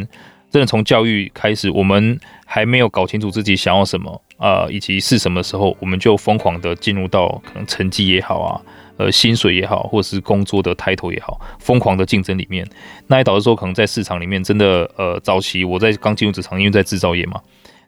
[0.50, 8.60] 真的从教育开始，我们还没有搞清楚自己想要什么啊、呃，以及是什么时候，我们就疯狂的进入到可能成绩也好啊。
[9.00, 12.68] 呃，薪水也好，或者是工作的 title 也好，疯狂的竞争里面，
[13.06, 17.40] 那也导致说，可能在市场里面真的，呃，早期我在刚进入职场，因为在制造业嘛，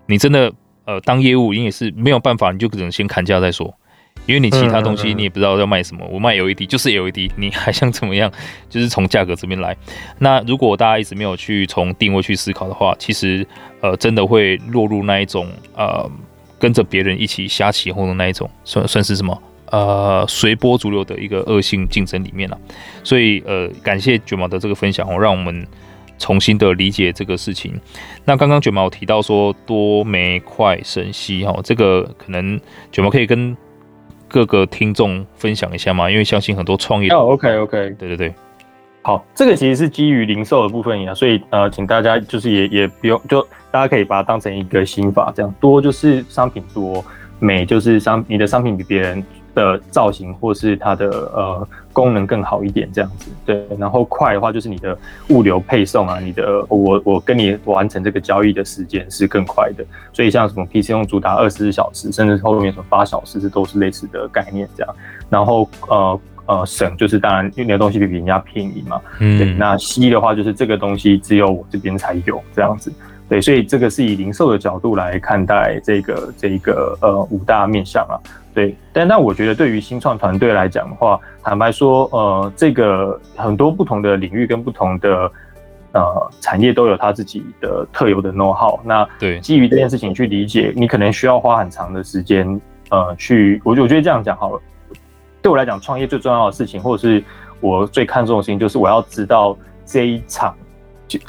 [0.07, 0.51] 你真的，
[0.87, 3.75] 呃，当业务，你也是没有办法，你就只能先砍价再说，
[4.25, 8.33] 因为你其他东西你也不知道要卖什么，我卖 LED 就是 LED，你还想怎么样？
[8.71, 9.77] 就是从价格这边来。
[10.19, 13.47] 那如果大家一直没有去从定位去思考的话，其实，
[13.83, 15.47] 呃，真的会落入那一种，
[15.77, 16.11] 呃，
[16.59, 19.39] 跟着别人一起瞎起哄的那一种，算算是什么？
[19.73, 22.59] 呃，随波逐流的一个恶性竞争里面了，
[23.03, 25.67] 所以呃，感谢卷毛的这个分享哦，让我们
[26.19, 27.73] 重新的理解这个事情。
[28.27, 33.57] 那刚刚卷毛提到说多媒快神息哈，这个可能卷毛可以跟
[34.29, 36.11] 各个听众分享一下嘛？
[36.11, 38.35] 因为相信很多创业哦，OK OK，对对对，
[39.01, 47.03] 好，这个其实是基于零售的部分呀，所以呃，请大家就是也也不用，就大家可以把它当成一个心法，这样多就是商品多，
[47.39, 49.25] 美就是商你的商品比别人。
[49.55, 54.97] 的造型或是它的呃功能更好一点这样子，对，然后快的话就是你的
[55.29, 64.97] 物流配送啊，你的我我跟你完成这个交易的时间是更快的，所以像什么 PChome 主打二十四小时，甚至后面什么八小时，这都是类似的概念这样。
[65.29, 72.93] 然后呃呃省就是当然因为你的东西比人家便宜嘛，嗯，对，那西的话就是这个东西只有我这边才有这样子，
[73.29, 78.21] 对，所以这个是以零售的角度来看待这个这个呃五大面向啊。
[78.55, 85.33] 对，但那我觉得对于新创团队来讲的话，坦白说，呃，这个很多不同的领域跟不同的
[85.93, 88.79] 呃产业都有它自己的特有的 know how。
[88.85, 94.61] 那对，基于这件事情去理解，你可能需要花很长的时间，呃，去，我我觉得这样讲好了。
[95.41, 97.25] 对我来讲，创业最重要的事情，或者是
[97.59, 99.57] 我最看重的事情，就是我要知道
[99.87, 100.55] 这一场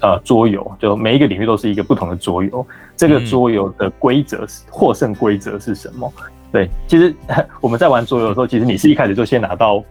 [0.01, 2.65] 呃桌游，就每一个领域都是一个不同的桌游，
[2.95, 6.11] 这个桌游的规则是获胜规则是什么？
[6.51, 7.15] 对，其实
[7.61, 9.83] 我们在玩桌游的时候，其实你是一开始就先拿到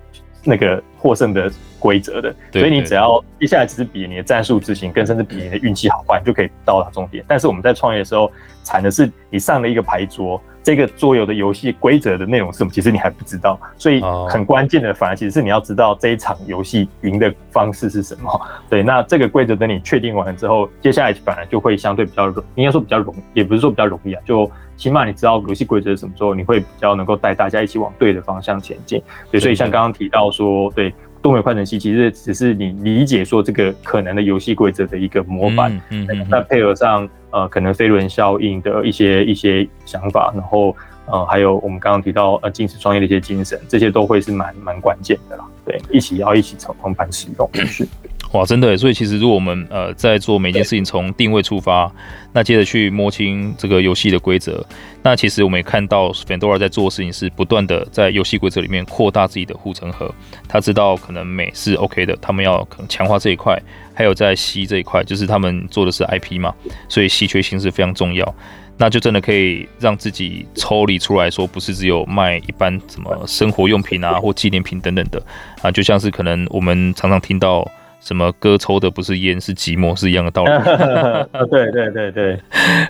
[0.44, 7.24] 那个获胜的规则的，所以你只要接下来只是比你的战术执行，更甚至比你的运气好坏，你就可以到达终点。
[7.26, 8.30] 但是我们在创业的时候，
[8.62, 13.58] 惨的是你上了一个牌桌，这个桌游的游戏规则的内容是什么，其实你还不知道。
[13.76, 18.40] 所以很关键的，反而其实是你要知道这一场游戏赢的方式是什么。
[18.70, 24.50] 对，那这个规则等你确定完了之后，接下来反而就会相对比较容，应该说比较容，也不是说比较容易啊，就。
[24.74, 29.00] 起码你知道游戏规则是什么时候，你会比较能够带大家一起往对的方向前进。
[29.30, 30.92] 对，所以像刚刚提到说，对，
[31.22, 45.44] 多媒快成器其实只是你理解说这个可能的游戏规则的一个模板，嗯，嗯，那配合上呃可能飞轮效应的一些一些想法，然后呃还有我们刚刚提到呃精实创业的一些精神，这些都会是蛮蛮关键的啦。
[45.64, 47.86] 对，一起要一起从同盘使用，是。
[48.32, 51.92] 哇，真的，所以其实如果我们呃在做每件事情从定位出发，
[52.32, 54.64] 那接着去摸清这个游戏的规则，
[55.02, 60.10] 那其实我们也看到 Fandora 在做的事情是不断的在游戏规则里面扩大自己的护城河。
[60.48, 63.60] 他知道可能美是 OK 的，他们要可能强化这一块，
[63.92, 66.54] 还有在吸这一块，就是他们做的是 IP 嘛，
[66.88, 68.34] 所以稀缺性是非常重要。
[68.78, 75.22] 那就真的可以让自己抽离出来说，不是只有卖一般什么生活用品啊或纪念品等等的
[75.60, 77.70] 啊，就像是可能我们常常听到。
[78.02, 80.50] 什么哥抽的不是烟是寂寞是一样的道理。
[81.48, 82.36] 对对对对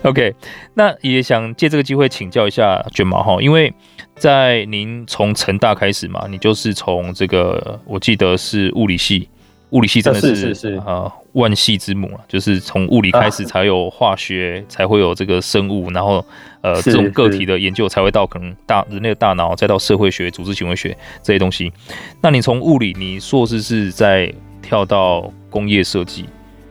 [0.01, 0.33] ，OK，
[0.73, 3.71] 那也想借这个机会请教一下卷毛哈，因为
[4.15, 9.29] 在您从成大开始嘛，你就是从这个我记得是物理系，
[9.69, 16.25] 物理系真的是是是啊万系之母啊，就是从物理开始才有化学，才会有这个生物，然后
[16.61, 21.71] 呃这种个体的研究才会到可能大人类的大脑，再到社会学、组织行为学这些东西。
[22.19, 24.33] 那你从物理，你硕士是在？
[24.63, 26.25] 跳到工业设计，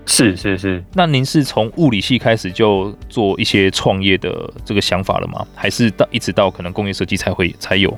[0.07, 0.83] 是是是。
[0.95, 5.47] 那您是从物理系开始就做一些创业的这个想法了吗？
[5.55, 7.97] 还是到一直到可能工业设计才会才有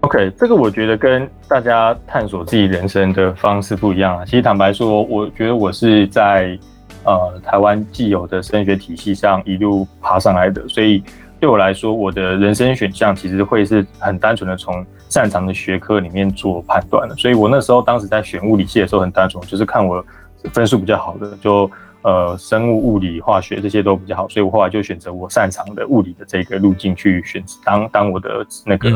[0.00, 4.24] ？OK，这个我觉得跟大家探索自己人生的方式不一样啊。
[4.24, 6.56] 其实坦白说，我觉得我是在
[7.02, 11.02] 呃台湾既有的升学体系上一路爬上来的，所以
[11.40, 17.14] 对我来说，我的人生选项其实会是很单纯的从擅长的学科里面做判断的。
[17.16, 20.04] 所以我那时候当时在选物理系的时候很单纯，就是看我
[20.52, 21.70] 分数比较好的就。
[22.02, 28.90] 呃，生物、物理、化学这些都比较好，所以我后来就选择我擅长的物理的这个路径去选择当当我的那个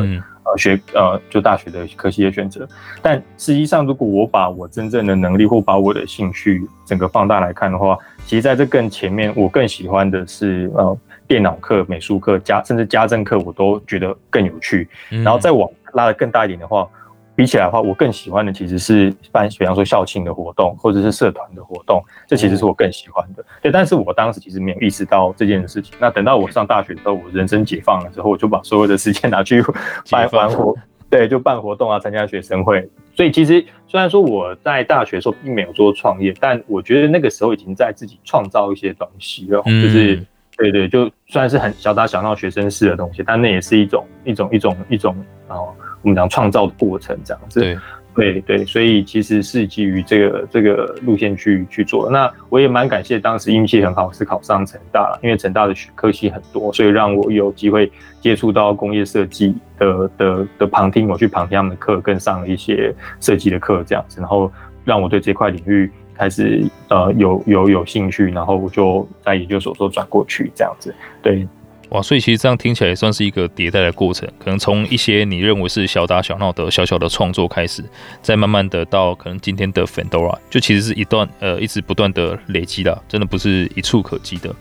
[0.44, 2.68] 呃学呃就大学的科系的选择。
[3.02, 10.96] 但实际上，如果我把我真正的能力或把我的兴趣整个放大来看的话，其实在这更前面，我更喜欢的是呃
[11.26, 14.88] 电脑课、美术课加甚至家政课，我都觉得更有趣。
[15.08, 16.88] 然后再往拉得更大一点的话。
[17.36, 23.42] 比起来的话，我更喜欢的其实是办，比方说校庆的活动，或者是社团的活动，这其实是我更喜欢的。
[23.62, 25.94] 对，但是我当时其实没有意识到这件事情。
[25.98, 29.62] 那等到我上大学之后，我人生解放了之后，我就把所有的时间拿去
[30.10, 30.74] 办办活，
[31.08, 32.86] 对，就办活动啊，参加学生会。
[33.14, 39.62] 所以其实虽然说我在大学的时候并没有做创业，但我觉得那个时候已经在自己创造一些东西了。
[39.62, 40.22] 就是
[40.60, 45.16] 对对，就虽然是很小打小闹学生式的东西，但那也是一种一种一种一种
[45.48, 45.74] 哦。
[46.02, 47.78] 我们讲创造的过程这样子，对
[48.14, 52.10] 对对，所以其实是基于这个这个路线去去做。
[52.10, 64.50] 那我也蛮感谢当时运气很好，是考上成大了，因为成大的科系很多，所以让我有机会接触到工业设计的的的旁听，我去旁听他们的课，跟上了一些设计的课这样子，然后
[64.86, 65.90] 让我对这块领域
[66.20, 71.48] 开始呃有有有兴趣，然后我就在研究所说转过去这样子，对。
[71.88, 77.82] 哇，所以其实这样听起来算是一个迭代的过程，可能从一些你认为是小打小闹的小小的创作开始，
[78.22, 84.54] 再慢慢的到可能今天的 Fendora，就其实是一段呃一直不断的累积的，真的不是一触可及的。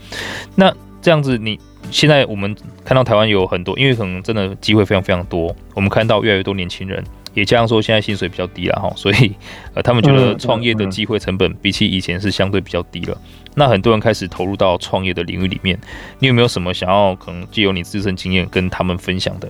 [0.55, 1.59] 那这样子，你
[1.91, 7.03] 现在我们看到台湾有很多，因为可能真的机会非常非常多，我们看到越来越多年轻人。
[7.39, 9.33] 也加上说，现在薪水比较低了哈，所以
[9.73, 13.17] 呃，他们觉得创业的机会成本比起以前是相对比较低了。
[13.55, 15.79] 那很多人开始投入到创业的领域里面，
[16.19, 19.49] 你有没有什么想要可能借由你自身经验跟他们分享的？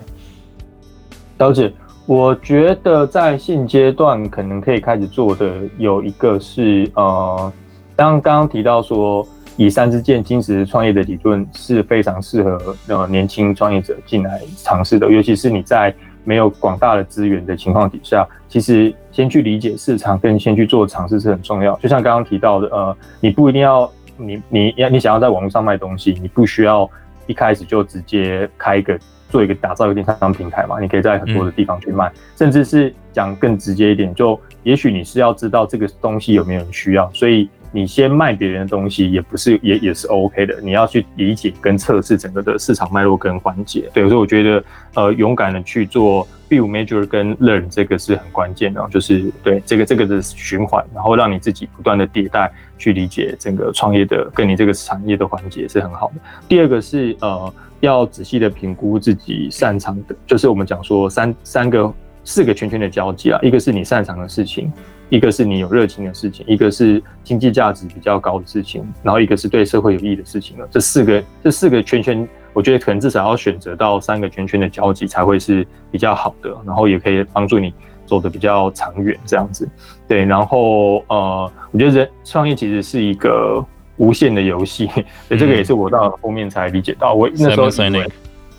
[1.39, 1.73] 了解，
[2.06, 7.52] 我觉得在现阶段可能可以开始做的有一个是呃，
[7.95, 15.91] 刚刚提到说以三支箭金石创业的理论是非常适合呃年轻创业者进来尝试的，尤其是你在。
[16.23, 21.75] 没有广大的资源的情况底下，其实先去理解市场跟先去做尝试是很重要。
[21.77, 26.89] 就像刚刚提到的，呃，你不一定要你你要你想要在网络上卖东西，你不需要
[27.27, 30.79] 一开始就直接开一个做一个打造一个电商平台嘛？
[30.79, 37.49] 你可以在很多的地方去卖，甚至是讲更直接一点，就也许你是要知道这个东西有没有人需要，所以。
[37.71, 43.89] 你先卖别人的东西也不是也也是 OK 的，你要去理解跟测试整个的市场脉络跟环节。
[43.93, 44.63] 对，所以我觉得
[44.95, 56.15] 呃勇敢的去做 build measure 跟 learn 这个是很关键的，就是对这个这个的循环，然后让你自己不断的迭代，去理解整个创业的跟你这个产业的环节是很好的。
[56.47, 64.71] 第二个是呃要仔细的评估自己擅长的，就是我们讲说三三个四个圈圈的交集啊，一个是你擅长的事情。
[65.10, 70.67] 一个是你有热情的事情，一个是经济价值比较高的事情，然后一个是对社会有益的事情了。
[70.72, 77.74] 这四个这四个圈圈，我觉得可能至少要选择到三个圈圈的交集才会是比较好的，然后也可以帮助你
[78.06, 79.67] 走得比较长远这样子。
[80.08, 83.65] 对，然后呃，我觉得人创业其实是一个
[83.98, 84.88] 无限的游戏，
[85.28, 88.08] 所以这个也是我到后面才理解到，我那时候以为。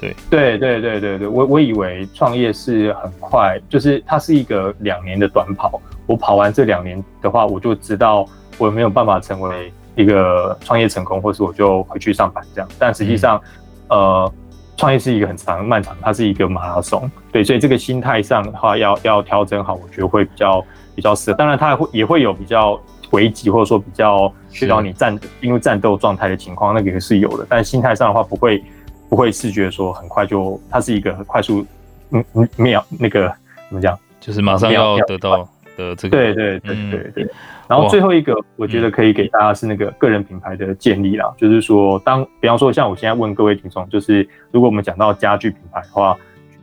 [0.00, 5.80] 对对对对对对，我我以为创业是很快，就是它是一个两年的短跑。
[6.06, 8.26] 我跑完这两年的话，我就知道
[8.58, 12.68] 我没有办法成为一个创业成功，或是我就回去上班这样。
[12.78, 13.40] 但实际上，
[13.88, 14.32] 呃，
[14.76, 17.08] 创业是一个很长漫长，它是一个马拉松。
[17.30, 20.64] 对，所以这个心态上的话，要要调整好，我觉得会比较
[20.96, 21.36] 比较适合。
[21.36, 27.46] 当然，它会也会有比较危急，或者说比较需要你战进入战斗状态的情况，那个也是有的。
[27.48, 28.64] 但心态上的话，不会。
[29.10, 31.66] 不会视觉说很快就，它是一个很快速，
[32.10, 33.26] 嗯嗯秒那个
[33.68, 35.38] 怎么讲，就是马上要得到
[35.76, 36.16] 的这个。
[36.16, 37.30] 对对对对对。
[37.68, 46.16] 然后最后一个，我觉得可以给大家是那个个人品牌的建立啦，就是说，当比方说像我现在问各位听众，就是如果我们讲到家具品牌的话，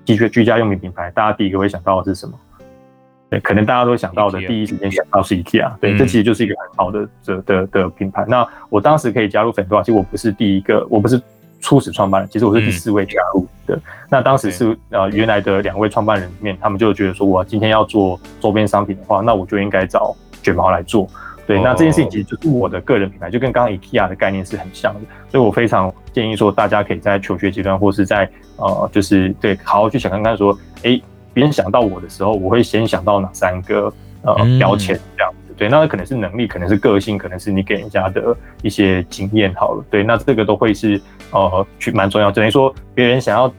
[0.05, 2.33] 的确居家用品品牌，大家第一个会想到的是什么？
[3.29, 5.69] 对，可能大家都想到的第一时间想到是 IKEA。
[5.81, 8.25] 对，这其实就是一个很好的的的的品牌。
[8.25, 11.21] 那我当时可以加入 Fendora，其实我不是第一个，我不是。
[11.59, 13.75] 初始创办人，其实我是第四位加入的。
[13.75, 21.07] 嗯、那当时是呃原来的两位创办人里面，他们就觉得说，我今天要做周边商品的话，那我就应该找卷毛来做。
[21.45, 24.99] 对，那这件事情其实就是我的个人品牌，就跟刚刚 IKEA 的概念是很像的。
[25.29, 30.99] 所以我非常建议说，大家可以在求学阶段，或是在呃就是对好好去想看看说，哎，
[31.33, 33.91] 别人想到我的时候，我会先想到哪三个
[34.23, 35.46] 呃标签这样子。
[35.57, 41.01] 对，那可能是能力，可能是个性，可能是你给人家的一些经验好了，对，那这个都会是
[41.31, 42.31] 呃去蛮重要。
[42.31, 43.51] 等于说别人想要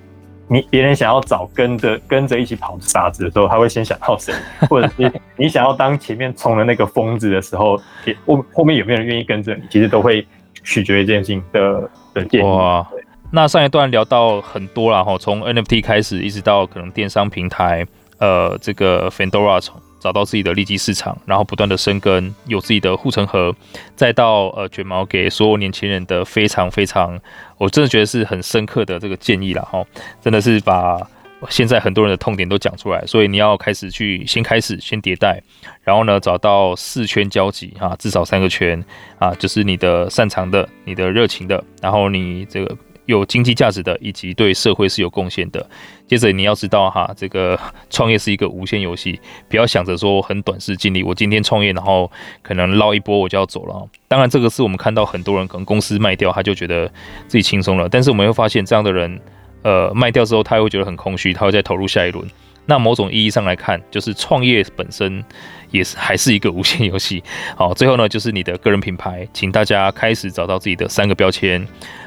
[0.47, 4.33] 你，别人想要找跟着跟着一起跑的傻子的时候，他会先想到谁？
[4.71, 7.77] 或者是你想要当前面冲的那个疯子的时候，
[8.25, 9.63] 后后面有没有人愿意跟着你？
[9.69, 10.27] 其实都会
[10.65, 12.45] 取决于这件事情的的建议。
[12.45, 12.87] 哇，
[13.31, 17.85] 那上一段聊到很多了哈，从 NFT 开始，一直到可能电商平台。
[18.21, 23.55] 呃，这个 Fandora 从找到自己的利基市场，然后不断的生根，有自己的护城河，
[23.97, 27.19] 再到呃卷毛给所有年轻人的非常非常，
[27.57, 29.85] 我真的觉得是很深刻的这个建议了哈，
[30.21, 31.01] 真的是把
[31.49, 35.41] 现在很多人的痛点都讲出来，所以你要开始去先开始先迭代，
[35.83, 38.85] 然后呢找到四圈交集哈，至少三个圈
[39.19, 42.77] 啊，就是你的擅长的，你的热情的，然后你这个。
[43.09, 45.67] 有经济价值的，以及对社会是有贡献的。
[46.07, 51.03] 接着你要知道哈，这个 创业是一个无限游戏，不要想着说很短视近利。
[51.03, 52.11] 我今天创业，然后
[52.43, 53.89] 可能捞一波我就要走了。
[54.09, 56.87] 当然，这个是我们看到很多人可能公司卖掉，他就觉得
[57.27, 57.89] 自己轻松了。
[57.89, 59.19] 但是我们会发现，这样的人，
[59.63, 62.29] 呃，卖掉之后他也会觉得很空虚，他会再投入下一轮。
[62.67, 65.25] 那某种意义上来看，就是创业本身
[65.71, 67.23] 也是还是一个无限游戏。
[67.57, 71.67] 好，最后呢，就是你的个人品牌，请大家开始找到自己的三个标签。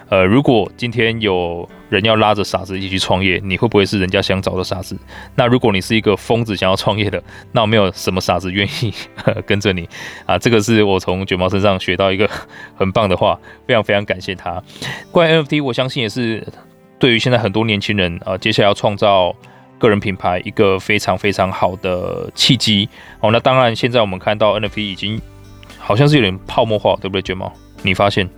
[0.10, 4.98] 呃，如果今天有人要拉着傻子一起去创业，你会不会是人家想找的傻子？
[5.36, 8.94] 那如果你是一个疯子想要创业的，那有没有什么傻子愿意
[9.48, 9.88] 跟着你
[10.26, 10.38] 啊？
[10.38, 12.30] 这个是我从卷毛身上学到一个
[12.76, 14.62] 很棒的话，非常非常感谢他。
[15.14, 16.46] 关于 NFT，我相信也是
[17.00, 19.34] 对于现在很多年轻人啊，接下来要创造
[19.82, 22.88] 个人品牌一个非常非常好的契机。
[23.20, 25.20] 哦，那当然，现在我们看到 NFT 已经
[25.80, 27.52] 好像是有点泡沫化，对不对，卷毛？
[27.82, 28.30] 你发现？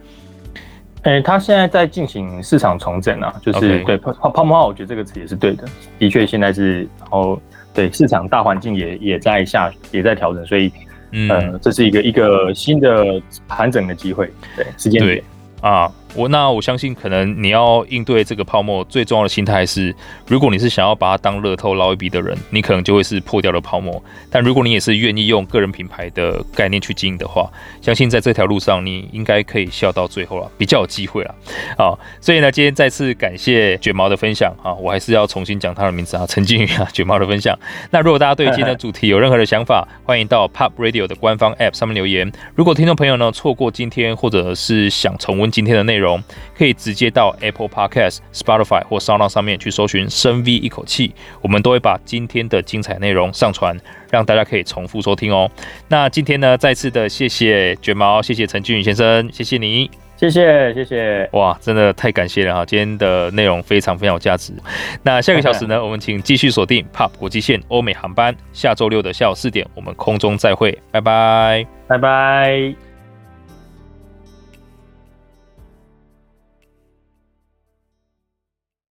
[1.03, 5.65] 诶、欸，他现在在进行市场重整啊，就是.对泡泡沫化，我觉得这个词也是对的。
[5.99, 7.37] 的确，现在是，然后
[7.73, 10.71] 对市场大环境也也在下，也在调整，所以，
[11.11, 14.31] 嗯、呃，这是一个一个新的盘整的机会。
[14.55, 15.21] 对，时间点
[15.59, 15.91] 啊。
[16.15, 19.93] 我那我相信，可能你要应对这个泡沫，最重要的心态是，
[20.27, 24.01] 如果你是想要把它当乐透捞一笔的人，你可能就会是破掉的泡沫。
[24.29, 27.49] 但如果你也是愿意用个人品牌的概念去经营的话，
[27.81, 31.35] 相信在这条路上，你应该可以笑到最后了，比较有机会了。
[31.77, 37.57] 好，所以呢，今天再次感谢卷毛的分享啊，我还是要重新讲他的名字啊，陈静宇啊，卷毛的分享。
[37.89, 42.31] 那如果大家对今天的主题有任何的想法，欢迎到 Pop Radio 的官方 App 上面留言。
[42.53, 46.21] 如果听众朋友呢错过今天，或者是想重温今天的内容，容
[46.55, 53.75] 可以直接到 Apple Podcast、Spotify 或 SoundOn 上面去搜寻“深 V 一口气”，我们都会把今天的精彩内容上传，
[54.11, 55.49] 让大家可以重复收听哦。
[55.87, 62.65] 那今天呢，再次的谢谢卷毛，谢谢陈俊宇先生，谢谢你，谢谢谢谢，哇，真的太感谢了哈！
[62.65, 64.53] 今天的内容非常非常有价值。
[65.01, 72.92] 那下个小时呢， 我们请继续锁定 POP 国际线欧美航班，下周六的下午四点，我们空中再会，拜拜，拜拜。